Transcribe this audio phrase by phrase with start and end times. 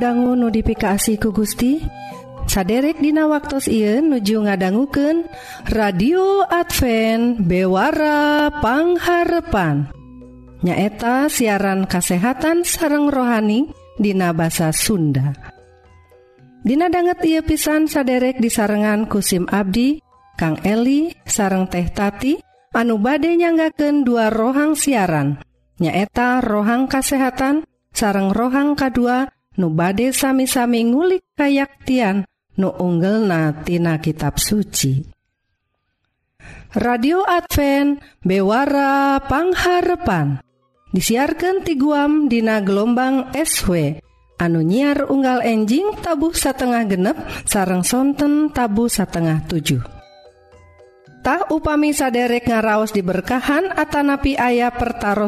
[0.00, 1.80] dangu notifikasi ku Gusti
[2.46, 5.24] saderek dina waktu Ieu nuju ngadangguken
[5.72, 9.86] radio Advent bewarapangharpan
[10.62, 15.32] nyaeta siaran kasehatan sareng rohani Dina bahasa Sunda.
[16.60, 20.04] Dina banget ia pisan saderek disarengan kusim Abdi
[20.36, 22.36] Kang Eli sareng teh tati
[22.76, 25.40] anu bade nyanggaken dua rohang siaran.
[25.80, 27.64] Nyaeta rohang kasehatan
[27.96, 35.04] sareng rohang K2 nu bade sami-sami ngulik kayaktian nu unggelnatina kitab suci.
[36.76, 40.44] Radio Advent Bewara Pangharepan
[40.92, 43.96] disiarkan ti guam dina gelombang SW
[44.36, 47.16] anu nyiar unggal enjing tabuh satengah genep
[47.48, 49.80] sarang sonten tabu satengah 7.
[51.24, 55.26] Tah upami saderek ngaraos diberkahan atanapi ayah pertaran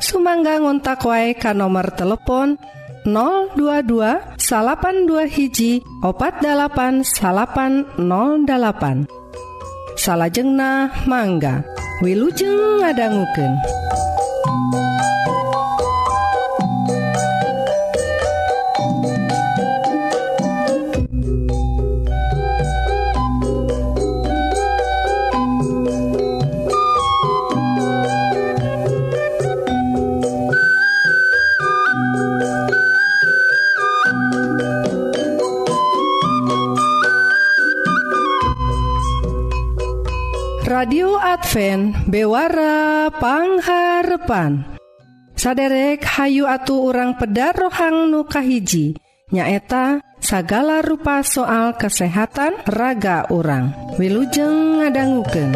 [0.00, 2.56] sumangga ngontak wae ka nomor telepon
[3.04, 9.08] 022 82 hiji opat 8808
[9.96, 11.64] salahjengnah mangga
[12.00, 13.52] Wilujeng ngadangguken
[42.10, 44.66] bewarapangharpan
[45.38, 48.98] saderek Hayu atuh urang peda rohang nukahiji
[49.30, 55.54] nyaeta sagala rupa soal kesehatan raga orang wilujeng ngadangguken.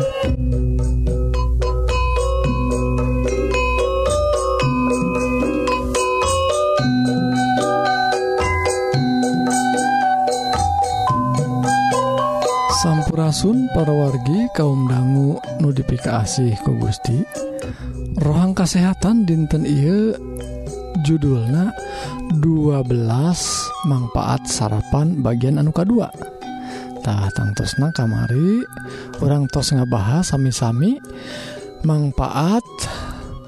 [13.15, 17.23] sampurasun para wargi kaum dangu nudifikasi ku Gusti.
[18.19, 20.19] Rohang kesehatan dinten I
[21.07, 21.71] judulnya
[22.43, 22.91] 12
[23.87, 28.67] manfaat sarapan bagian anuka 2tah tangtosna kamari
[29.23, 30.99] orang tos ngabahas sami-sami
[31.87, 32.67] manfaat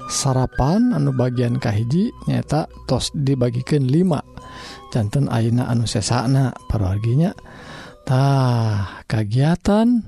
[0.07, 7.35] sarapan anu bagian kahiji nyata tos dibagikan 5 jantan Aina anu sesana paraginya
[8.07, 10.07] tah kegiatan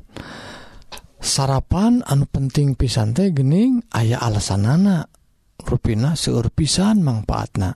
[1.20, 5.12] sarapan anu penting pisante gening ayah alasan anak
[5.60, 7.76] ruina seuur pisan manfaatna.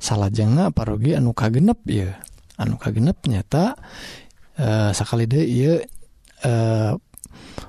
[0.00, 2.16] Salahjeng parogi anu kagenep ya
[2.56, 3.76] anu kagenep nyata
[4.56, 5.84] eh, e, sekali deh eh,
[6.40, 6.52] e,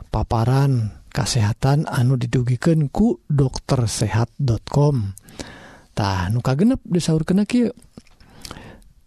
[0.07, 4.95] paparan kesehatan anu didugikan ku doktersehat.com
[5.91, 7.75] tah nu kagenep disaur kena kieu.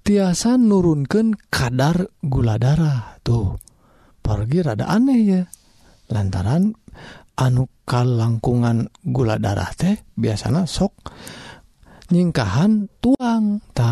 [0.04, 3.16] tiasa nurunkan kadar gula darah.
[3.24, 3.56] Tuh
[4.20, 5.42] pergi rada aneh ya.
[6.12, 6.76] Lantaran
[7.40, 10.92] anu kalangkungan gula darah teh biasanya sok
[12.12, 13.64] nyingkahan tuang.
[13.72, 13.90] Ta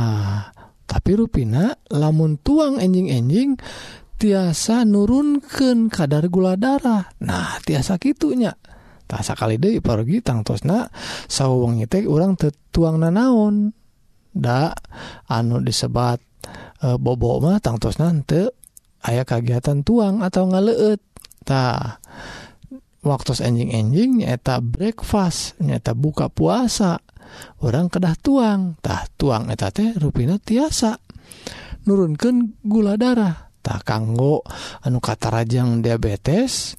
[0.84, 3.56] tapi ruina lamun tuang enjing-enjing
[4.20, 7.08] tiasa nurunkan kadar gula darah.
[7.24, 8.52] Nah tiasa gitunya
[9.08, 10.88] tak sakali deh pergi tangtosna
[11.28, 13.81] sawwang orang tetuang nanaon
[14.32, 14.72] da
[15.28, 16.20] anu disebat
[16.80, 18.42] e, bobomah tangtos nanti
[19.04, 22.00] ayaah kagiatan tuang atau ngaleettah
[23.02, 27.02] waktu enjing-enjing nyata breakfast nyata buka puasa
[27.64, 30.98] orang kedah tuangtah tuang eta teh ruina tiasa.
[31.82, 33.50] Nurunkan gula darah.
[33.62, 34.42] Tak kanggo
[34.82, 36.74] anu kata rajang diabetes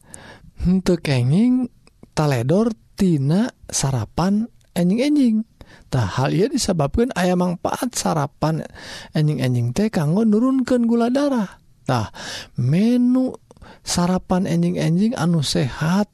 [0.68, 1.72] untuk kenging
[2.12, 5.48] taledor tina sarapan enjing-enjing
[5.94, 8.66] tah hal ia disebabkan ayam manfaat sarapan
[9.14, 12.10] enjing-enjing teh kanggo nurunkan gula darahtah
[12.58, 13.38] menu
[13.86, 16.10] sarapan enjing-enjing anu sehat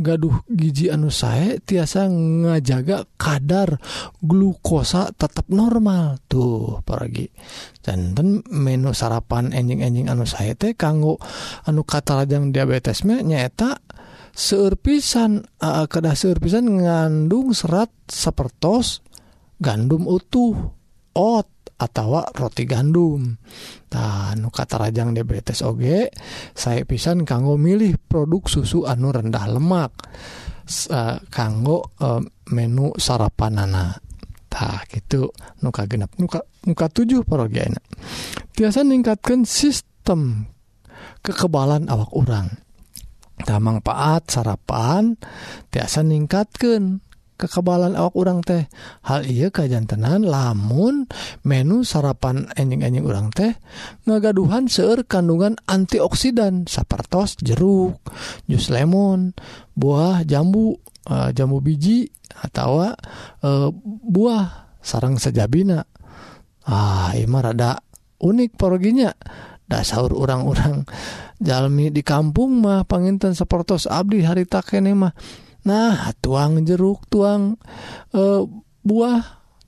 [0.00, 3.76] gaduh gigi anu saya tiasa ngajaga kadar
[4.24, 6.16] glukosa tetap normal.
[6.24, 7.28] Tuh pergi
[7.84, 11.20] canten menu sarapan enjing-enjing anu saya teh kanggo
[11.68, 13.84] anu kata lajang diabetesnya nyata
[14.30, 19.04] serpisan uh, kedah serpisan ngandung serat sepertos
[19.60, 20.56] gandum utuh
[21.14, 21.48] ot
[21.80, 23.36] atau roti gandum.
[23.88, 25.84] Dan kata Rajang diabetes OG
[26.52, 29.92] saya pisan kanggo milih produk susu anu rendah lemak
[30.88, 32.22] eh, kanggo eh,
[32.52, 33.84] menu sarapan nana
[34.50, 35.30] tak gitu
[35.62, 37.78] nuka genap nuka muka tujuh parogiana
[38.58, 40.50] biasa meningkatkan sistem
[41.22, 42.58] kekebalan awak orang
[43.46, 45.14] tak manfaat sarapan
[45.70, 46.98] tiasa ningkatkan
[47.40, 48.68] kekebalan awak orang teh.
[49.08, 51.08] Hal iya kajjantenan lamun
[51.40, 53.56] menu sarapan enjing-enjing orang teh
[54.04, 57.96] ngagaduhan seueur kandungan antioksidan sapertos jeruk
[58.44, 59.32] jus lemon
[59.72, 60.76] buah jambu
[61.08, 62.92] uh, jambu biji atau uh,
[63.40, 63.68] eh,
[64.04, 65.84] buah sarang sejabina.
[66.68, 67.80] Ah imah rada
[68.20, 69.10] unik porginya
[69.64, 70.84] da sahur orang-orang
[71.40, 75.14] jalmi di kampung mah panginten sapertos abdi harita kene mah.
[75.66, 77.60] Nah tuang jeruk tuang
[78.16, 78.42] uh,
[78.80, 79.20] buah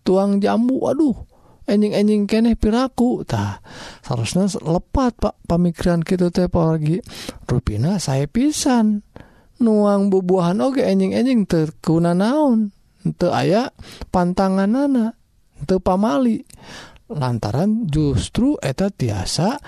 [0.02, 1.16] tuang jambu Aduh
[1.62, 3.62] enjing-enjing keneh pirakutah
[4.02, 6.98] seharusnya lepat Pak pemikiran gitu tepo lagi
[7.46, 9.06] ruina saya pisan.
[9.62, 12.74] Nuang bubuahan oke enjing-enjing terkuna naon
[13.06, 13.70] untuk aya
[14.10, 15.14] pantangan nana
[15.62, 16.42] untuk pamali.
[17.12, 19.60] Lantaran justru eta tiasa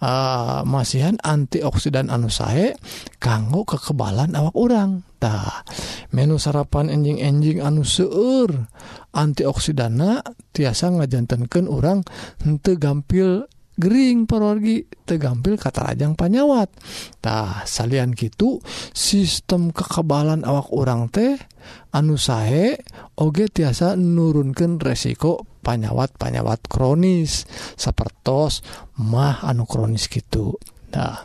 [0.00, 2.74] uh, masihan antioksidan anu sae
[3.22, 5.64] kanggo kekebalan awak orangtah
[6.10, 8.68] menu sarapan enjing-enjing anu seueur
[9.14, 12.04] antioksidana tiasa ngajantankan orang
[12.42, 13.46] hente gampil
[13.80, 18.60] Gering perorgi tegampil kata rajang panyawattah salian gitu
[18.92, 21.40] sistem kekebalan awak orang teh
[21.88, 22.76] anu sae
[23.16, 27.46] oge tiasa nurunkan resiko panyawat panyawat kronis
[27.78, 28.66] sapertos
[28.98, 30.58] mah anu kronis gitu
[30.90, 31.22] nah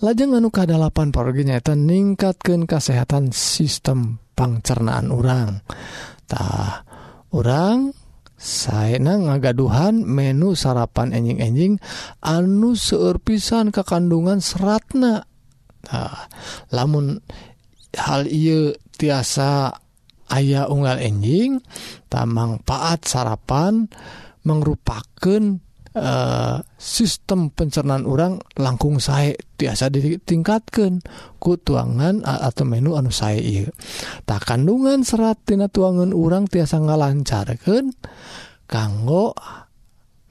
[0.00, 6.88] lajeng anu kedalapan perginyata ningkatkan kesehatan sistem pangcernaan orangtah
[7.36, 7.92] orang
[8.44, 11.80] saya ngagaduhan menu sarapan enjing-enjing
[12.20, 15.24] anu seurpisan ke kandungan seratna.
[15.88, 16.28] Nah,
[16.68, 17.24] lamun
[17.96, 19.72] hal ia tiasa
[20.34, 21.62] ayah unggal enjing
[22.10, 23.86] tak manfaat sarapan
[24.44, 25.60] merupakan
[25.94, 30.98] Uh, eh, sistem pencernaan orang langkung saya biasa ditingkatkan
[31.38, 33.70] ku tuangan atau menu anu saya
[34.26, 37.94] tak kandungan serattina tuangan orang tiasa ngalancarkan
[38.66, 39.38] kanggo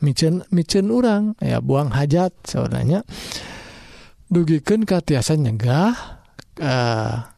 [0.03, 3.07] micen micen orang ya buang hajat sebenarnya.
[4.27, 5.95] Dugikan ka tiasa nyegah
[6.59, 7.32] uh,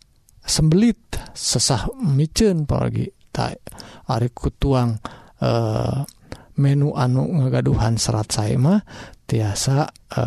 [0.45, 1.01] sembelit
[1.33, 3.59] sesah micen paragi tak
[4.05, 5.01] Ariku tuang
[5.41, 5.99] e, eh,
[6.55, 8.79] menu anu ngagaduhan serat saimah
[9.27, 10.23] tiasa e,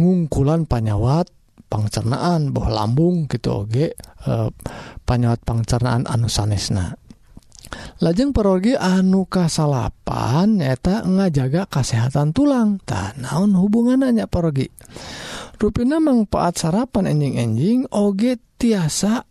[0.00, 1.28] ngungkulan panyawat
[1.66, 4.32] pangcernaan boh lambung gitu oge e,
[5.04, 6.96] panyawat pangcernaan anu sanesna.
[7.98, 12.78] Lajeng perogi anu kasalapan nyata ngajaga kesehatan tulang.
[12.86, 14.70] Tan naon hubungannya perogi
[15.56, 19.24] Rupina manfaat sarapan enjing-enjing oge tiasa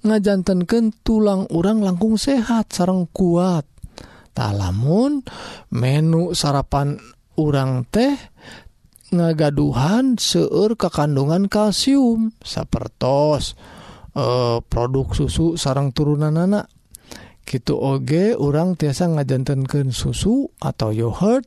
[0.00, 3.68] ngajantankan tulang urang langkung sehat sarang kuat.
[4.32, 5.20] Talamun
[5.68, 6.96] menu sarapan
[7.36, 8.16] urang teh
[9.10, 13.58] ngagaduhan seur kekandungan kalsium sapertos
[14.14, 16.70] eh, produk susu sarang turunan anak
[17.42, 21.42] gitu oge orang tiasa ngajantankan susu atau yogurt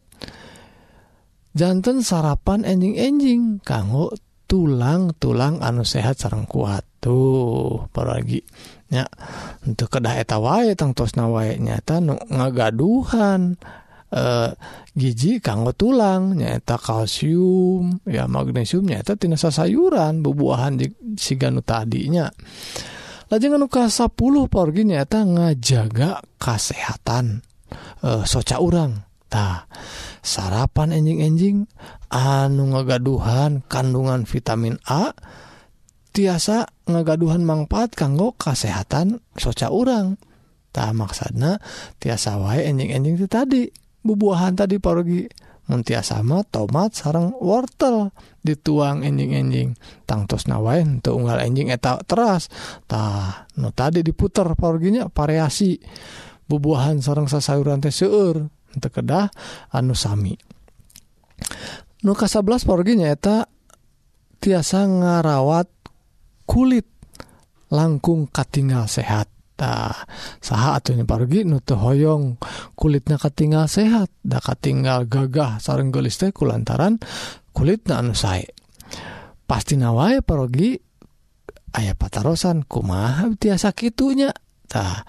[1.53, 3.61] jantan sarapan enjing-enjing.
[3.65, 4.13] Kanggo
[4.45, 6.85] tulang-tulang anu sehat sarang kuat.
[7.01, 9.03] Tuh paraginya
[9.65, 13.57] untuk kedah eta wae tangtos nawae nyata nu ngagaduhan.
[14.13, 14.23] E,
[14.93, 16.37] giji kanggo tulang.
[16.37, 20.77] Nyata kalsium ya magnesium nyata tina sayuran bubuahan
[21.17, 22.29] siga nu tadinya
[23.33, 24.13] lajeng anu ka 10
[24.45, 27.41] porgi nyata ngajaga kesehatan
[28.05, 28.93] e, eh, soca urang.
[29.25, 29.65] Tah.
[30.23, 31.67] sarapan enjing-enjing
[32.07, 35.11] anu ngagaduhan kandungan vitamin A
[36.15, 40.15] tiasa ngagaduhan manfaat kanggo kesehatan soca urang.
[40.73, 41.61] Tak maksana
[42.01, 43.69] tiasa wae enjing-enjing itu tadi
[44.01, 45.27] bubuahan tadi parogi.
[45.63, 48.11] Muntia sama tomat sarang wortel
[48.43, 49.79] dituang enjing-enjing.
[50.03, 52.51] Tangtos nawain untuk unggal enjing eta teras.
[52.83, 55.79] Tah nu tadi diputer porginya variasi.
[56.51, 58.43] Bubuahan sarang sasayuran teh seueur.
[58.79, 59.29] kedah
[59.73, 60.33] anusami
[62.03, 63.47] nuka 11 porgi nyaeta
[64.43, 65.71] tiasa ngarawat
[66.43, 66.87] kulit
[67.71, 69.31] langkung katingal sehat.
[69.63, 69.95] Nah,
[70.43, 72.35] saha atuhnya pargi nutu hoyong
[72.75, 74.11] kulitnya katingal sehat.
[74.19, 76.99] Da katingal gagah sareng gelis teh kulantaran
[77.55, 78.43] kulit na anu sae.
[79.47, 80.75] Pasti nawai parogi
[81.79, 84.35] ayah patarosan kumaha tiasa kitunya?
[84.67, 85.07] Tah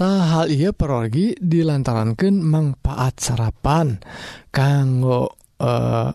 [0.00, 4.00] Ta hal ia perorgi dilantarankan manfaat sarapan
[4.48, 5.28] kanggo
[5.60, 6.08] uh,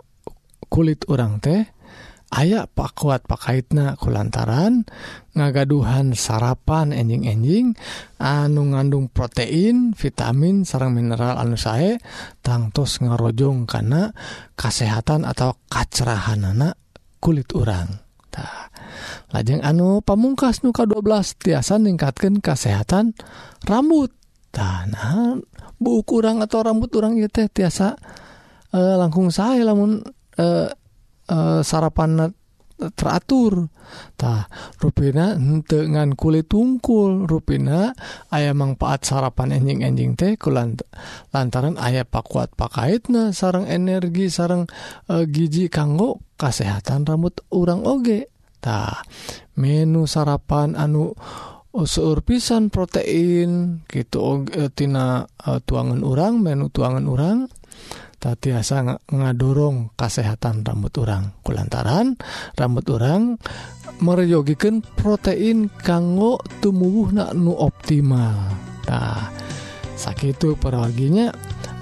[0.65, 1.61] kulit orang teh
[2.33, 4.89] aya pak kuat pakaitna kulantaran
[5.37, 7.77] ngagaduhan sarapan enjing-enjing
[8.17, 12.01] anu ngandung protein vitamin sarang mineral anu sae
[12.41, 14.09] tangtos ngarojong karena
[14.57, 16.73] kesehatan atau kacerahan anak
[17.21, 18.01] kulit orang
[18.33, 18.64] Ta.
[19.35, 23.11] lajeng anu pamungkas nuka 12 tiasa ningkatkan kesehatan
[23.67, 24.15] rambut.
[24.55, 25.35] Tanah
[25.75, 27.99] bu kurang atau rambut orang teh tiasa
[28.71, 29.99] e, langkung saya namun
[30.39, 30.69] e, eh,
[31.27, 32.31] e, eh, sarapan
[32.75, 37.95] teraturtah ruina dengan kulit tungkul ruina
[38.31, 40.51] aya manfaat sarapan enjing enjing teh ku
[41.31, 44.71] lantaran ayah pakuat pakaitna sarang energi sarang
[45.11, 48.34] e, gigi kanggo kesehatan rambut orang oge.
[48.65, 49.05] tah
[49.61, 51.13] menu sarapan anu
[51.77, 57.39] eh, seur pisan protein gitu oh, eh, tina uh, tuangan urang menu tuangan urang.
[58.25, 62.17] Tiasa ngadorong kesehatan rambut orang kulantaran
[62.57, 63.37] rambut orang
[64.01, 68.49] mereyogikan protein kanggo tumbuh nak nu optimal.
[68.89, 69.29] Nah
[69.93, 71.29] sakit itu perwaginya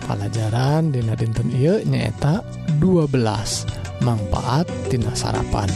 [0.04, 2.44] pelajaran dina dinten iya nyata
[2.76, 5.72] 12 manfaat tina sarapan.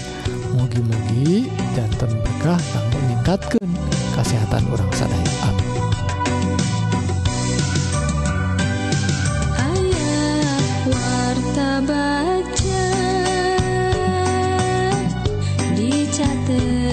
[0.56, 3.68] Mugi-mugi jantan berkah kanggo meningkatkan
[4.16, 5.66] kesehatan orang sadaya amin.
[11.77, 12.84] Baca
[15.77, 16.87] dicatat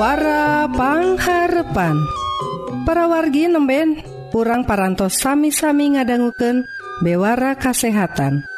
[0.00, 1.92] Parapangharepan.
[2.88, 4.00] Para wargi nemben
[4.32, 6.64] kurang parantos sami-sami ngadangguken
[7.04, 8.48] bewara kasehatan.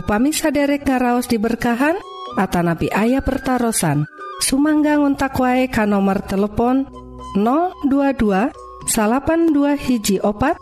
[0.00, 1.92] Upami saderek ngaraos diberkahan
[2.40, 4.08] Atanapi ayah pertaran
[4.40, 6.88] Sumangga ngontak wae ka nomor telepon
[7.36, 10.56] 022 salapan dua hiji opat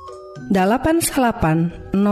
[0.51, 2.03] 8808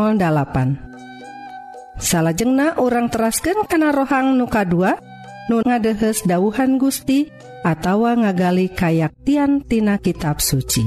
[1.98, 5.13] salahjengna orang terasken kana rohang nuka 2
[5.48, 7.28] nu ngadehes dauhan Gusti
[7.64, 10.84] atawa ngagali kayaktian tina kitab suci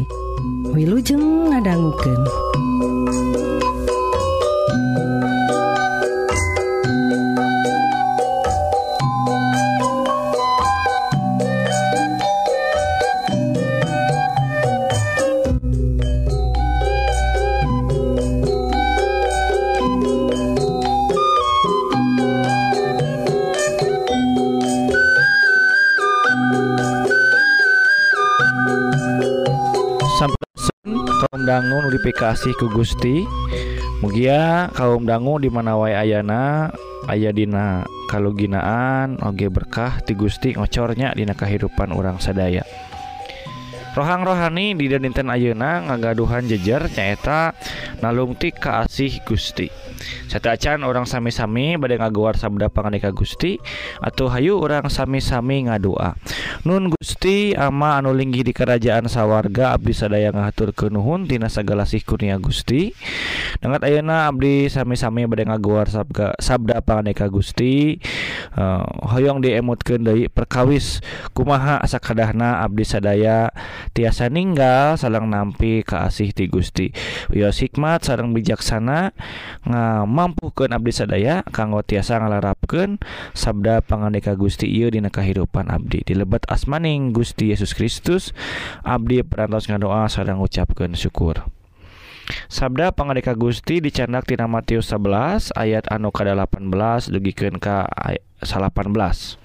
[0.73, 2.21] Wilujeng ngadangguken.
[31.97, 33.25] Dangu notifikasi ku Gusti.
[34.05, 36.69] Mugia kaum dangu di mana wae ayana
[37.09, 37.81] aya dina
[38.13, 42.61] kaluginaan oge berkah ti Gusti ngocornya dina kehidupan orang sadaya.
[43.97, 47.57] Rohang rohani di dinten ayeuna ngagaduhan jejer nyaeta
[48.05, 49.73] nalungtik kaasih Gusti.
[50.29, 53.57] Satacan orang sami-sami badai ngaguar sabda pangandika Gusti
[53.97, 56.13] atau hayu orang sami-sami ngadua.
[56.61, 61.49] Nun Gusti Gusti ama anu linggih di kerajaan sawwarga Abdi sadaya ngatur ke Nuhun Tina
[61.49, 62.93] segala sih kurnia Gusti.
[63.57, 67.97] Dengan Ayeuna Abdi sami-sami bad ngaguar sabga, sabda paneka Gusti.
[67.97, 71.01] Eh, uh, Hoong diemutkan Dei perkawis
[71.33, 73.49] kumaha asa kadahna Abdi sadaya
[73.97, 76.93] tiasa ninggal salang nampi keasih ti Gusti.
[77.33, 79.17] Wios hikmat sarang bijaksana
[79.65, 83.01] nga mampukan Abdi sadaya kanggo tiasa ngalarapkan
[83.33, 86.05] sabda panganeka Gusti Iu dina kehidupan Abdi.
[86.05, 87.06] Dilebat asmaning.
[87.11, 88.31] Gusti Yesus Kristus
[88.81, 91.45] abdi perantos ngadoa sareng ngucapkeun syukur.
[92.51, 99.39] Sabda pangandika Gusti dicandak tina Matius 11 ayat anu kada 18 dugikeun ka ay- 18.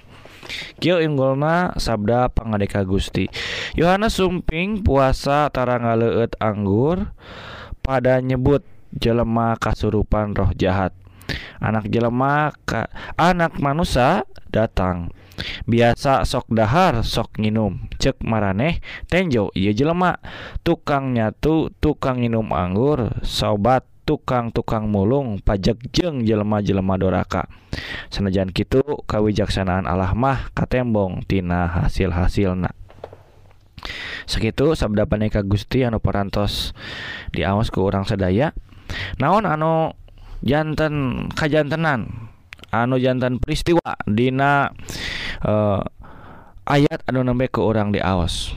[0.83, 3.31] Kieu inggulna sabda pangandika Gusti.
[3.79, 7.15] Yohanes sumping puasa tara ngaleueut anggur
[7.87, 10.91] pada nyebut jelema kasurupan roh jahat.
[11.63, 12.51] Anak jelema
[13.15, 15.15] anak manusia datang.
[15.65, 17.89] biasa sok dahar sok nginum.
[17.97, 20.19] Cek maraneh tenjo ia jelema.
[20.67, 23.21] Tukang nyatu tukang nginum anggur.
[23.25, 27.47] Sobat tukang-tukang mulung pajak jeng jelema-jelema doraka.
[28.11, 32.59] Sanajan Kitu kawijaksanaan Allah mah katembong tina hasil-hasil
[34.23, 36.71] sakitu segitu sabda paneka Gusti anu parantos
[37.35, 38.55] diawas ke orang sedaya
[39.19, 39.99] naon anu
[40.43, 42.32] jantan kajantenan?
[42.73, 44.73] anu jantan peristiwa Dina
[45.45, 45.85] uh,
[46.65, 48.57] ayat anu nembe ke orang diaos.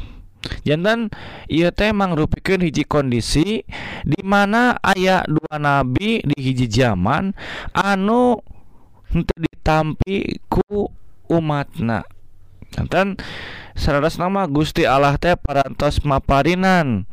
[0.62, 1.10] Jantan
[1.50, 3.66] ia temang rupikan hiji kondisi
[4.06, 7.34] dimana ayat dua nabi di hiji zaman
[7.74, 8.40] anu
[9.12, 10.90] untuk ditampi ku
[11.28, 12.06] umatna.
[12.78, 13.18] Jantan
[13.74, 17.10] seradas nama Gusti Allah teh parantos maparinan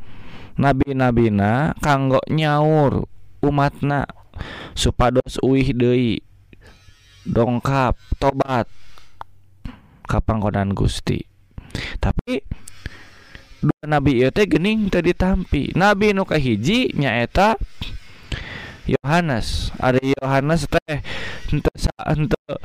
[0.61, 3.09] nabi-nabina kanggo nyaur
[3.41, 4.05] umatna
[4.77, 6.21] supados uih deui.
[7.27, 8.67] Dongkap tobat.
[10.07, 11.23] Kapangkonan Gusti?
[11.97, 12.43] Tapi
[13.63, 15.73] dua nabi ieu teh geuning teu ditampi.
[15.79, 17.57] Nabi nu kahiji nyaeta
[18.85, 19.71] Yohanes.
[19.79, 21.01] Ada Yohanes teh
[21.79, 22.59] sa- henteu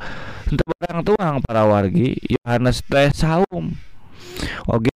[0.49, 2.17] henteu barang tuang para wargi.
[2.25, 3.77] Yohanes teh saum.
[4.65, 4.91] Oge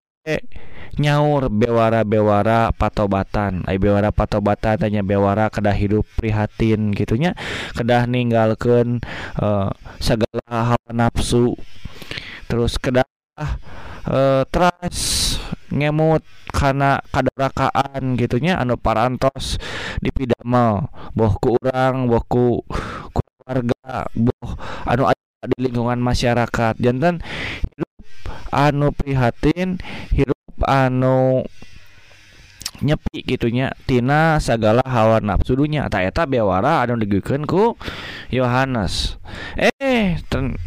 [1.00, 3.64] nyaur bewara-bewara patobatan.
[3.70, 7.38] Ai bewara patobatan tanya bewara kedah hidup prihatin gitunya
[7.78, 9.00] kedah ninggalkeun
[9.40, 9.70] eh,
[10.02, 11.56] segala hawa nafsu.
[12.50, 13.08] Terus kedah
[14.08, 14.98] eh, teras
[15.72, 19.56] ngemut karena kadarakaan gitunya anu parantos
[20.04, 22.60] dipidamel boh ku urang boh ku
[23.16, 24.50] keluarga boh
[24.84, 25.08] anu
[25.42, 26.78] di lingkungan masyarakat.
[26.78, 27.24] Jantan
[27.74, 27.92] hidup
[28.52, 29.80] anu prihatin
[30.14, 31.46] hidup anu
[32.82, 35.54] nyepi gitunya tina sagala hawa nafsu
[35.90, 37.78] tak eta bewara anu digeukeun ku
[38.34, 39.22] Yohanes.
[39.62, 40.58] Eh ten,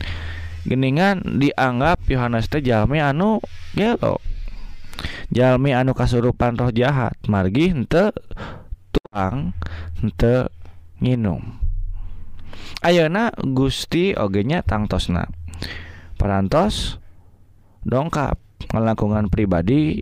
[0.63, 3.43] geningan dianggap Yohanes teh jalmi anu
[3.75, 4.23] gelo.
[5.35, 7.19] Jalmi anu kasurupan roh jahat.
[7.27, 8.15] Margi henteu
[8.95, 9.57] tuang
[9.99, 10.47] henteu
[11.03, 11.59] nginum.
[12.85, 15.27] Ayeuna Gusti ogenya tangtosna.
[16.21, 17.03] Parantos
[17.83, 20.01] dongkap ngelangkungan pribadi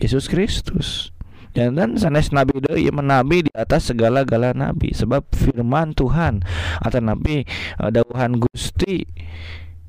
[0.00, 1.10] Yesus Kristus.
[1.50, 4.94] Dan sanes nabi deui ieu mah nabi di atas segala-gala nabi.
[4.94, 6.46] Sebab firman Tuhan
[6.78, 9.02] atau nabi eh, dawuhan Gusti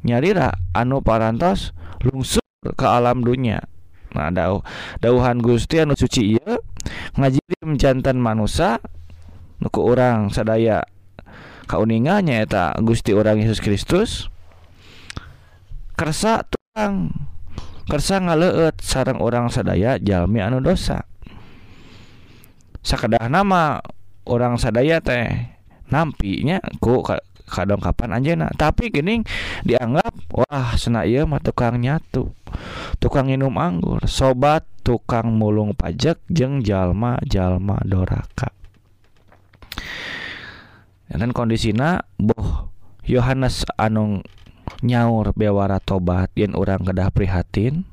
[0.02, 3.62] nyarira anu parantos lungsur ke alam dunia.
[4.18, 4.66] Nah daw
[5.00, 6.58] dawuhan Gusti anu suci ieu
[7.16, 8.82] ngajirim jantan manusia
[9.62, 10.82] nuku orang sadaya
[11.70, 14.28] kauningannya eta Gusti orang Yesus Kristus
[15.94, 17.14] kersa tukang
[17.90, 21.06] kersa ngaleet sarang orang sadaya jalmi anu dosa.
[22.82, 23.82] Sakedah nama
[24.26, 25.30] orang sadaya teh
[25.90, 27.06] nampinya ku
[27.52, 29.28] kadang kapan anjena tapi geuning
[29.68, 32.32] dianggap wah sena ieu mah tukang nyatu
[32.98, 34.02] tukang minum anggur.
[34.08, 38.54] Sobat tukang mulung pajak jeng jalma jalma doraka.
[41.12, 42.72] Dan kondisina boh
[43.04, 44.24] Yohanes anu
[44.80, 47.84] nyaur bewara tobat yen orang kedah prihatin.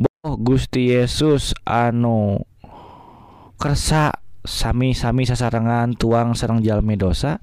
[0.00, 2.42] Boh Gusti Yesus anu
[3.60, 7.40] kersa sami-sami sasarengan tuang serang jalmi dosa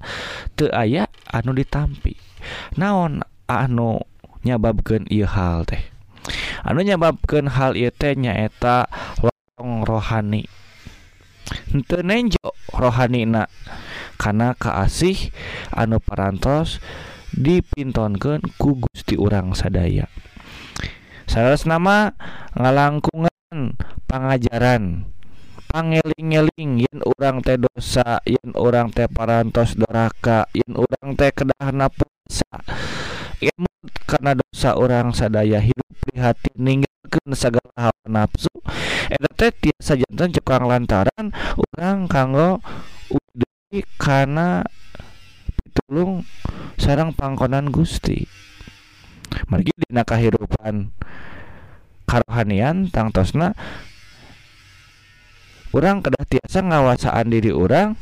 [0.54, 2.18] te aya anu ditampi.
[2.78, 4.02] Naon anu
[4.42, 5.82] nyababkan ia hal teh?
[6.62, 8.86] Anu nyababkan hal ia teh nyaeta
[9.18, 10.46] lorong rohani.
[11.74, 13.50] Henteu nenjo rohani na
[14.16, 15.34] karena kaasih
[15.74, 16.78] anu parantos
[17.32, 20.08] dipintonkan ku Gusti urang sadaya.
[21.28, 22.12] Sales nama
[22.52, 25.08] ngalangkungan pengajaran
[25.72, 32.52] pangeling-eling yen urang teh dosa yen urang teh parantos doraka yen urang teh kedah puasa.
[33.42, 33.72] Ilmu
[34.04, 38.52] karena dosa orang sadaya hidup prihatin ninggalkan segala hal nafsu
[39.10, 42.62] eta teh tiasa jantan cekang lantaran orang kanggo
[43.10, 44.62] udah karena
[45.72, 46.28] pitulung
[46.76, 48.28] sarang pangkonan Gusti.
[49.48, 50.92] Margi dina kahirupan
[52.04, 53.56] karohanian tangtosna
[55.72, 57.96] orang kedah tiasa ngawasaan diri orang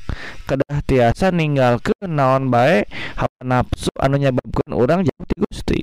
[0.50, 5.80] kedah tiasa ninggalkeun naon bae hawa nafsu anu nyababkeun orang jauh ti Gusti.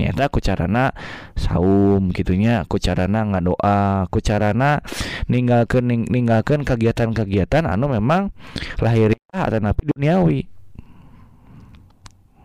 [0.00, 0.90] Nyata ku carana
[1.36, 4.80] saum gitunya ku carana ngadoa ku carana
[5.28, 8.32] ninggalkeun ning, ninggalkeun kegiatan-kegiatan anu memang
[8.80, 10.53] lahiriah atau napi duniawi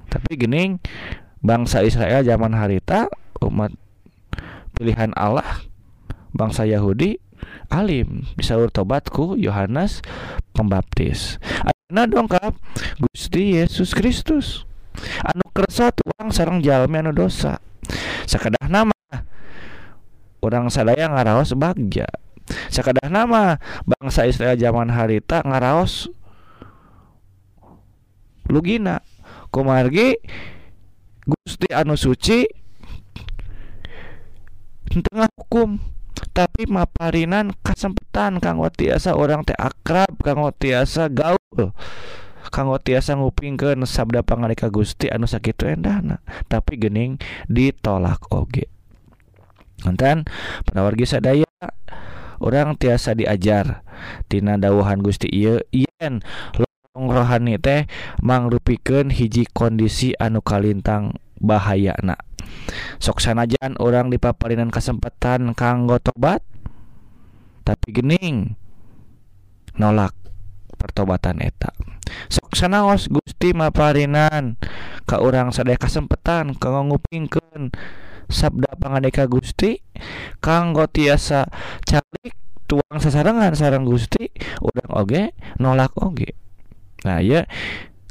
[0.10, 0.82] tapi gening
[1.40, 3.08] bangsa Israel zaman harita
[3.40, 3.72] umat
[4.76, 5.64] pilihan Allah
[6.36, 7.22] bangsa Yahudi
[7.72, 8.28] alim.
[8.36, 10.04] Bisa tobatku Yohanes
[10.52, 11.40] Pembaptis.
[11.64, 12.58] Ayeuna dongkap
[13.00, 14.68] Gusti Yesus Kristus.
[15.24, 17.62] Anu kersa tuang sarang jalmi anu dosa.
[18.28, 18.98] Sakadah nama
[20.44, 22.10] orang sadaya ngaraos bagja.
[22.74, 26.10] Sakadah nama bangsa Israel zaman harita ngaraos
[28.50, 29.06] lugina
[29.50, 30.18] kumargi
[31.30, 32.46] Gusti anu suci
[34.90, 35.78] tengah hukum
[36.34, 41.74] tapi maparinan kesempatan kanggo tiasa orang teh akrab kanggo tiasa gaul
[42.50, 48.66] kanggo tiasa ngupingkeun sabda pangarika Gusti anu sakitu endahna tapi gening ditolak oge.
[49.86, 50.26] Enten
[50.66, 51.48] panawargi sadaya
[52.42, 53.86] orang tiasa diajar
[54.26, 56.69] tina dawuhan Gusti lorong
[57.08, 57.88] rohani teh
[58.20, 62.20] mangrupikeun hiji kondisi anu kalintang bahayana.
[63.00, 66.44] Soksanajan orang dipaparinan kesempatan kanggo tobat
[67.64, 68.58] tapi gening
[69.80, 70.12] nolak
[70.76, 71.72] pertobatan eta.
[72.28, 74.58] Soksanaos Gusti maparinan
[75.06, 77.72] ke orang sadaya kesempatan kanggo ngupingkeun
[78.30, 79.82] sabda pangadeka Gusti
[80.40, 81.50] kanggo tiasa
[81.86, 82.38] calik
[82.70, 84.30] tuang sasarangan sarang Gusti
[84.62, 86.38] urang oge nolak oge.
[87.08, 87.48] nah ya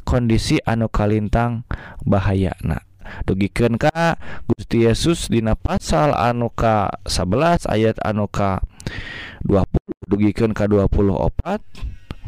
[0.05, 1.67] kondisi anu Kalintang
[2.05, 2.81] bahaya nah
[3.81, 8.61] Ka Gusti Yesus Dina pasal anuka 11 ayat anuka
[9.49, 9.65] 20
[10.05, 11.61] dugikeun ka 24 opat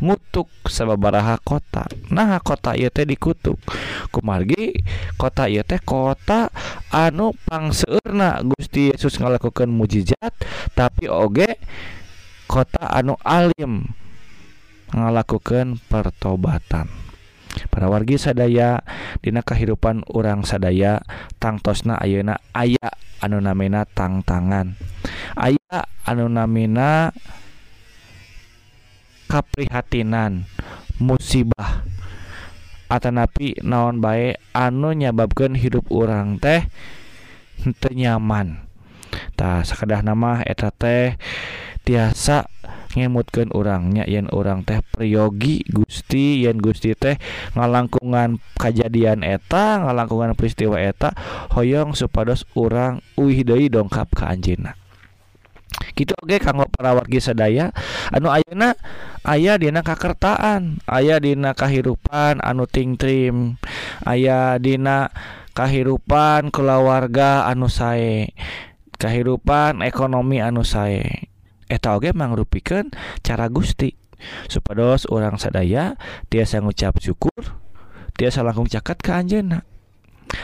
[0.01, 1.85] ngutuk sababaraha kota.
[2.09, 3.61] Nah kota ieu teh dikutuk.
[4.09, 4.81] Kumargi
[5.15, 6.49] kota ieu teh kota
[6.89, 10.33] anu pangseueurna Gusti Yesus ngalakukan mujizat
[10.73, 11.61] tapi oge
[12.49, 13.93] kota anu alim.
[14.91, 16.87] ngalakukeun pertobatan.
[17.67, 18.79] Para wargi sadaya
[19.19, 21.03] Dina kehidupan orang sadaya
[21.39, 24.79] tangtosna Ayeuna aya anunamina tangtangan.
[25.35, 25.77] Aya
[26.07, 27.11] anunamina
[29.27, 30.47] kaprihatinan
[30.99, 31.83] musibah.
[32.91, 36.67] Atanapi naon baik anu nyababkan hidup orang teh
[37.79, 38.67] tenyaman
[39.39, 41.15] tak sekedah nama eta teh
[41.87, 44.03] tiasa yang ngemutkan orangnya.
[44.07, 47.15] Yen orang teh priyogi Gusti yen Gusti teh
[47.55, 51.13] ngalangkungan kejadian eta ngalangkungan peristiwa eta
[51.55, 54.77] hoyong supados orang deui dongkap ke Anjina
[55.95, 57.71] gitu oke okay, kanggo para wargi sadaya
[58.11, 58.75] anu Ayeuna
[59.23, 63.55] ayah dina kakertaan ayah dina kahirupan anu tingtrim
[64.03, 65.09] ayah dina
[65.55, 68.35] kahirupan keluarga anu sae
[69.01, 71.30] kahirupan ekonomi anu sae.
[71.71, 72.91] eta oge mangrupikan
[73.23, 73.95] cara Gusti.
[74.51, 75.97] Supados orang sadaya
[76.29, 77.57] tiasa ngucap syukur
[78.13, 79.65] tiasa langkung caket ke Anjena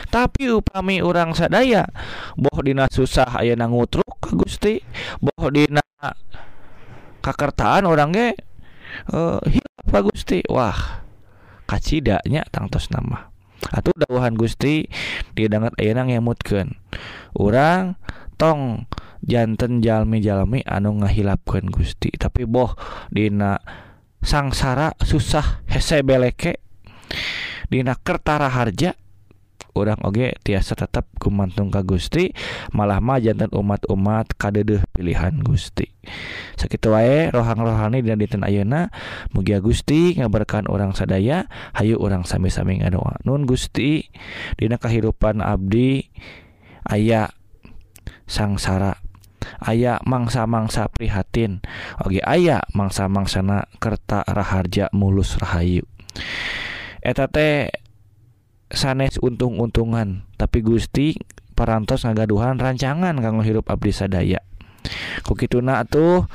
[0.08, 1.88] tapi upami orang sadaya
[2.36, 4.74] boh dina susah aya nangutruk ke Gusti
[5.20, 5.84] boh dina
[7.24, 8.28] kakertaan orang ge
[9.12, 10.40] uh, hilap ka Gusti.
[10.48, 11.04] Wah
[11.68, 13.28] kacidanya tangtos nama.
[13.68, 14.88] Atau dawuhan Gusti
[15.34, 16.78] didangat ayenang ngemutkeun
[17.36, 17.98] orang
[18.38, 18.87] tong
[19.24, 22.12] jantan jalmi-jalmi anu ngahilapkan Gusti.
[22.14, 22.74] Tapi boh
[23.10, 23.58] Dina
[24.18, 26.58] sangsara susah hese beleke
[27.70, 28.96] Dina Kertara Harja
[29.78, 32.34] orang oge tiasa tetap kumantung ka Gusti
[32.74, 35.86] malah mah jantan umat-umat kadedeh pilihan Gusti.
[36.58, 38.90] Sakitu wae rohang rohani dan dinten ayeuna
[39.30, 41.46] mugi Gusti ngaberkahan orang sadaya
[41.78, 43.22] hayu orang sami-sami ngadoa.
[43.22, 44.10] Nun Gusti
[44.58, 46.10] dina kehidupan abdi
[46.82, 47.30] aya
[48.26, 48.98] sangsara
[49.60, 51.64] aya mangsa-mangsa prihatin.
[52.04, 55.84] Oge aya mangsa-mangsana kerta Raharja mulus Rahayu.
[57.00, 57.72] Eteta
[58.68, 61.16] sanes untung-untungan tapi Gusti
[61.56, 64.44] parantos ngagaduhan rancangan kanggo hirup Abdi sadaya.
[65.26, 66.28] Kukituna tuh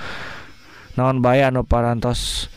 [0.99, 2.51] naon bay anu parantos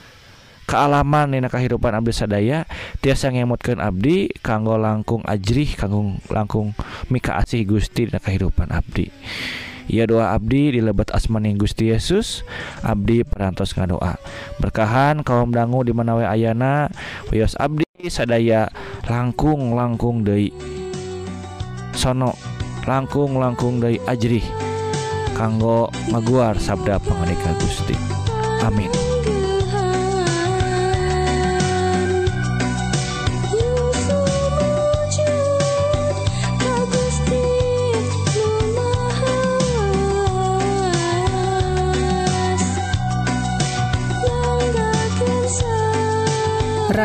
[0.67, 2.67] kealaman nina kehidupan Abdi sadaya
[2.99, 6.75] tiasa ngemutkan Abdi kanggo langkung ajrih kanggo langkung
[7.07, 9.07] mika asih Gusti dina kehidupan Abdi.
[9.87, 12.43] Ia doa Abdi di lebet asmaning Gusti Yesus.
[12.83, 14.19] Abdi perantos ngadoa.
[14.59, 16.91] Berkahan kaum dangu di manawe Ayana.
[17.31, 18.71] Wios Abdi sadaya
[19.07, 20.51] langkung langkung Dei
[21.95, 22.35] sono.
[22.87, 24.47] Langkung langkung dari ajrih.
[25.35, 27.99] Kanggo maguar sabda pengenika Gusti.
[28.63, 29.06] Amin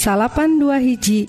[0.00, 1.28] salapan dua hiji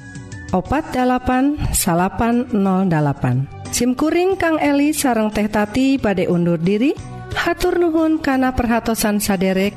[0.56, 6.96] opat 8 salapan 08 SIMkuring Kang Eli sareng teh tati badai undur diri
[7.36, 9.76] hatur nuhun kana perhatsan saderek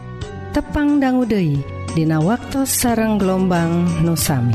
[0.54, 1.58] tepang danggudehi
[1.94, 4.54] Dina waktu sareng gelombang nusami.